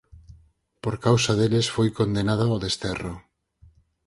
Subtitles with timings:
[0.83, 3.13] Por causa deles foi condenada ao desterro.